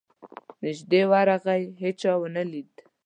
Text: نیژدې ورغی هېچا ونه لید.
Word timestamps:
نیژدې 0.63 1.01
ورغی 1.11 1.63
هېچا 1.81 2.13
ونه 2.17 2.43
لید. 2.51 2.71